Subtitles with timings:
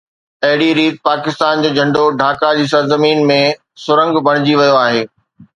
[0.45, 3.39] اهڙيءَ ريت پاڪستان جو جهنڊو ڍاڪا جي سرزمين ۾
[3.85, 5.07] سرنگهه بڻجي ويو آهي